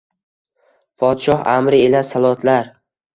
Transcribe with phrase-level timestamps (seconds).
[1.03, 2.73] Podshoh amri ila sallotlar